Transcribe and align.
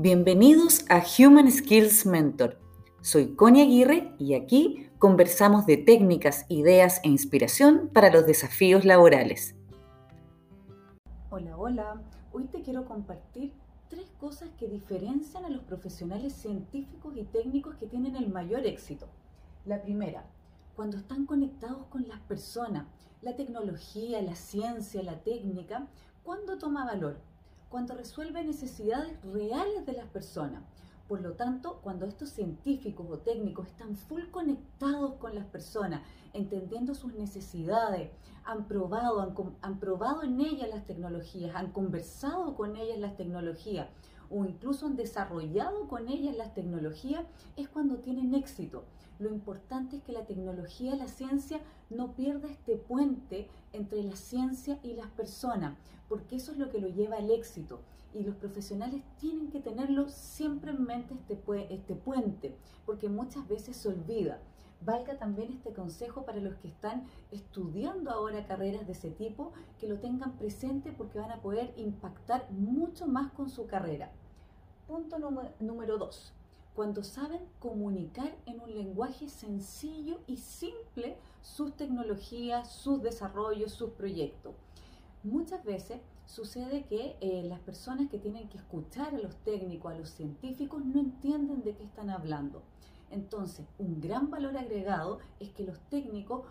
Bienvenidos 0.00 0.84
a 0.90 1.02
Human 1.18 1.50
Skills 1.50 2.06
Mentor. 2.06 2.56
Soy 3.00 3.34
Connie 3.34 3.62
Aguirre 3.62 4.14
y 4.16 4.34
aquí 4.34 4.88
conversamos 5.00 5.66
de 5.66 5.76
técnicas, 5.76 6.46
ideas 6.48 7.00
e 7.02 7.08
inspiración 7.08 7.90
para 7.92 8.08
los 8.12 8.24
desafíos 8.24 8.84
laborales. 8.84 9.56
Hola, 11.30 11.56
hola. 11.58 12.00
Hoy 12.32 12.44
te 12.44 12.62
quiero 12.62 12.84
compartir 12.84 13.52
tres 13.88 14.08
cosas 14.20 14.50
que 14.56 14.68
diferencian 14.68 15.44
a 15.44 15.50
los 15.50 15.64
profesionales 15.64 16.32
científicos 16.32 17.16
y 17.16 17.24
técnicos 17.24 17.74
que 17.74 17.88
tienen 17.88 18.14
el 18.14 18.28
mayor 18.28 18.68
éxito. 18.68 19.08
La 19.64 19.82
primera, 19.82 20.26
cuando 20.76 20.96
están 20.96 21.26
conectados 21.26 21.86
con 21.86 22.06
las 22.06 22.20
personas, 22.20 22.86
la 23.20 23.34
tecnología, 23.34 24.22
la 24.22 24.36
ciencia, 24.36 25.02
la 25.02 25.24
técnica, 25.24 25.88
¿cuándo 26.22 26.56
toma 26.56 26.84
valor? 26.84 27.16
Cuando 27.68 27.94
resuelve 27.94 28.44
necesidades 28.44 29.20
reales 29.22 29.84
de 29.86 29.92
las 29.92 30.06
personas. 30.06 30.62
Por 31.06 31.22
lo 31.22 31.32
tanto, 31.32 31.80
cuando 31.82 32.04
estos 32.04 32.28
científicos 32.28 33.06
o 33.08 33.18
técnicos 33.18 33.68
están 33.68 33.96
full 33.96 34.24
conectados 34.30 35.14
con 35.14 35.34
las 35.34 35.46
personas, 35.46 36.02
entendiendo 36.32 36.94
sus 36.94 37.14
necesidades, 37.14 38.10
han 38.44 38.66
probado, 38.66 39.34
han, 39.60 39.78
probado 39.78 40.22
en 40.22 40.40
ellas 40.40 40.68
las 40.70 40.86
tecnologías, 40.86 41.54
han 41.54 41.70
conversado 41.70 42.54
con 42.56 42.76
ellas 42.76 42.98
las 42.98 43.16
tecnologías 43.16 43.88
o 44.30 44.44
incluso 44.44 44.86
han 44.86 44.96
desarrollado 44.96 45.88
con 45.88 46.08
ellas 46.08 46.36
las 46.36 46.54
tecnologías, 46.54 47.24
es 47.56 47.68
cuando 47.68 47.96
tienen 47.96 48.34
éxito. 48.34 48.84
Lo 49.18 49.30
importante 49.30 49.96
es 49.96 50.02
que 50.02 50.12
la 50.12 50.26
tecnología, 50.26 50.94
la 50.94 51.08
ciencia, 51.08 51.60
no 51.90 52.14
pierda 52.14 52.48
este 52.48 52.76
puente 52.76 53.48
entre 53.72 54.02
la 54.02 54.16
ciencia 54.16 54.78
y 54.82 54.94
las 54.94 55.08
personas, 55.08 55.76
porque 56.08 56.36
eso 56.36 56.52
es 56.52 56.58
lo 56.58 56.70
que 56.70 56.80
lo 56.80 56.88
lleva 56.88 57.16
al 57.16 57.30
éxito. 57.30 57.80
Y 58.14 58.22
los 58.22 58.36
profesionales 58.36 59.02
tienen 59.18 59.50
que 59.50 59.60
tenerlo 59.60 60.08
siempre 60.08 60.70
en 60.70 60.84
mente 60.84 61.14
este, 61.14 61.74
este 61.74 61.94
puente, 61.94 62.54
porque 62.86 63.08
muchas 63.08 63.46
veces 63.48 63.76
se 63.76 63.88
olvida. 63.88 64.40
Valga 64.80 65.18
también 65.18 65.52
este 65.52 65.72
consejo 65.72 66.24
para 66.24 66.40
los 66.40 66.54
que 66.56 66.68
están 66.68 67.06
estudiando 67.30 68.10
ahora 68.10 68.46
carreras 68.46 68.86
de 68.86 68.92
ese 68.92 69.10
tipo, 69.10 69.52
que 69.78 69.88
lo 69.88 69.98
tengan 69.98 70.38
presente 70.38 70.92
porque 70.92 71.18
van 71.18 71.32
a 71.32 71.42
poder 71.42 71.72
impactar 71.76 72.50
mucho 72.50 73.06
más 73.06 73.32
con 73.32 73.50
su 73.50 73.66
carrera. 73.66 74.10
Punto 74.86 75.18
número 75.60 75.98
dos 75.98 76.32
cuando 76.78 77.02
saben 77.02 77.40
comunicar 77.58 78.32
en 78.46 78.60
un 78.60 78.72
lenguaje 78.72 79.28
sencillo 79.28 80.20
y 80.28 80.36
simple 80.36 81.16
sus 81.42 81.76
tecnologías, 81.76 82.70
sus 82.70 83.02
desarrollos, 83.02 83.72
sus 83.72 83.90
proyectos. 83.90 84.54
Muchas 85.24 85.64
veces 85.64 85.98
sucede 86.24 86.84
que 86.84 87.16
eh, 87.20 87.42
las 87.48 87.58
personas 87.58 88.08
que 88.08 88.20
tienen 88.20 88.48
que 88.48 88.58
escuchar 88.58 89.12
a 89.12 89.18
los 89.18 89.34
técnicos, 89.38 89.90
a 89.90 89.98
los 89.98 90.10
científicos, 90.10 90.84
no 90.84 91.00
entienden 91.00 91.64
de 91.64 91.74
qué 91.74 91.82
están 91.82 92.10
hablando. 92.10 92.62
Entonces, 93.10 93.66
un 93.78 94.00
gran 94.00 94.30
valor 94.30 94.56
agregado 94.56 95.18
es 95.40 95.50
que 95.50 95.64
los 95.64 95.78
técnicos 95.88 96.42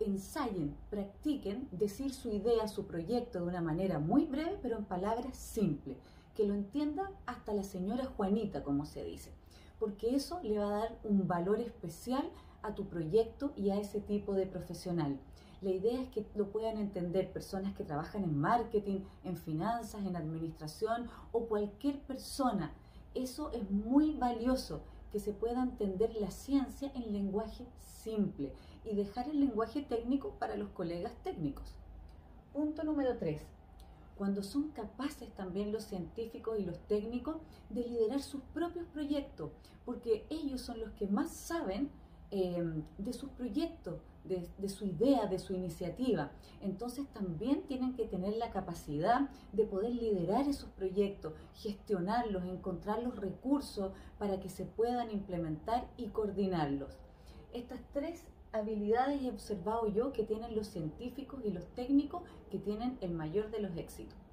ensayen, 0.00 0.76
practiquen 0.90 1.68
decir 1.72 2.12
su 2.12 2.30
idea, 2.30 2.68
su 2.68 2.86
proyecto 2.86 3.40
de 3.40 3.46
una 3.46 3.60
manera 3.60 3.98
muy 3.98 4.26
breve, 4.26 4.58
pero 4.62 4.76
en 4.76 4.84
palabras 4.84 5.36
simples, 5.36 5.96
que 6.34 6.46
lo 6.46 6.54
entienda 6.54 7.10
hasta 7.24 7.54
la 7.54 7.62
señora 7.62 8.04
Juanita, 8.04 8.62
como 8.62 8.84
se 8.84 9.04
dice 9.04 9.32
porque 9.78 10.14
eso 10.14 10.40
le 10.42 10.58
va 10.58 10.68
a 10.68 10.80
dar 10.80 10.98
un 11.04 11.26
valor 11.26 11.60
especial 11.60 12.28
a 12.62 12.74
tu 12.74 12.86
proyecto 12.86 13.52
y 13.56 13.70
a 13.70 13.78
ese 13.78 14.00
tipo 14.00 14.34
de 14.34 14.46
profesional. 14.46 15.18
La 15.62 15.70
idea 15.70 16.00
es 16.00 16.08
que 16.08 16.26
lo 16.34 16.50
puedan 16.50 16.78
entender 16.78 17.32
personas 17.32 17.74
que 17.74 17.84
trabajan 17.84 18.24
en 18.24 18.38
marketing, 18.38 19.00
en 19.24 19.36
finanzas, 19.36 20.04
en 20.04 20.16
administración 20.16 21.08
o 21.32 21.46
cualquier 21.46 21.98
persona. 22.00 22.72
Eso 23.14 23.50
es 23.52 23.70
muy 23.70 24.14
valioso, 24.14 24.82
que 25.16 25.20
se 25.20 25.32
pueda 25.32 25.62
entender 25.62 26.14
la 26.16 26.30
ciencia 26.30 26.92
en 26.94 27.10
lenguaje 27.10 27.64
simple 27.80 28.52
y 28.84 28.94
dejar 28.94 29.30
el 29.30 29.40
lenguaje 29.40 29.80
técnico 29.80 30.34
para 30.38 30.56
los 30.56 30.68
colegas 30.68 31.14
técnicos. 31.24 31.64
Punto 32.52 32.84
número 32.84 33.16
3 33.16 33.40
cuando 34.18 34.42
son 34.42 34.68
capaces 34.72 35.30
también 35.34 35.72
los 35.72 35.84
científicos 35.84 36.58
y 36.58 36.66
los 36.66 36.78
técnicos 36.80 37.36
de 37.70 37.84
liderar 37.84 38.20
sus 38.20 38.42
propios 38.52 38.86
proyectos, 38.88 39.52
porque 39.86 40.26
ellos 40.28 40.60
son 40.60 40.80
los 40.80 40.90
que 40.92 41.06
más 41.06 41.30
saben 41.30 41.90
em, 42.30 42.82
de 42.98 43.12
sus 43.12 43.30
proyectos, 43.30 44.00
de, 44.24 44.48
de, 44.58 44.68
su 44.68 44.84
idea, 44.84 45.26
de 45.26 45.38
su 45.38 45.52
iniciativa. 45.54 46.32
Entonces 46.60 47.06
también 47.12 47.62
tienen 47.62 47.94
que 47.94 48.06
tener 48.06 48.36
la 48.36 48.50
capacidad 48.50 49.28
de 49.52 49.64
poder 49.64 49.94
liderar 49.94 50.48
esos 50.48 50.70
proyectos, 50.70 51.32
gestionarlos, 51.54 52.44
encontrar 52.44 53.02
los 53.02 53.16
recursos 53.16 53.92
para 54.18 54.40
que 54.40 54.48
se 54.48 54.64
puedan 54.64 55.10
implementar 55.10 55.88
y 55.96 56.08
coordinarlos. 56.08 56.98
Estas 57.52 57.80
tres 57.92 58.24
habilidades 58.52 59.22
he 59.22 59.30
observado 59.30 59.86
yo 59.88 60.12
que 60.12 60.24
tienen 60.24 60.54
los 60.54 60.66
científicos 60.66 61.40
y 61.44 61.50
los 61.50 61.66
técnicos 61.74 62.22
que 62.50 62.58
tienen 62.58 62.98
el 63.00 63.12
mayor 63.12 63.50
de 63.50 63.60
los 63.60 63.76
éxitos. 63.76 64.18